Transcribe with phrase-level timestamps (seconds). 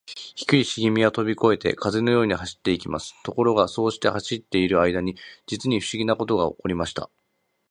[0.35, 3.13] 低いしげみはとびこえて、風のように走っていきます。
[3.21, 7.11] ところが、そうして少し走っているあいだに、じつにふしぎなことがおこりました。